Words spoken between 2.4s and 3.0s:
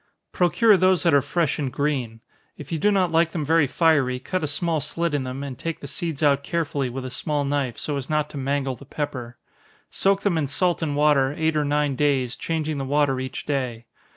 If you do